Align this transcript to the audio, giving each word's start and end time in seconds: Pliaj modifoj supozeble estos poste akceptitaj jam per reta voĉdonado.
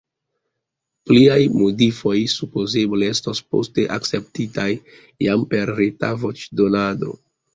Pliaj 1.09 1.35
modifoj 1.57 2.13
supozeble 2.31 3.09
estos 3.17 3.41
poste 3.55 3.85
akceptitaj 3.97 4.67
jam 5.27 5.47
per 5.55 5.75
reta 5.81 6.13
voĉdonado. 6.25 7.13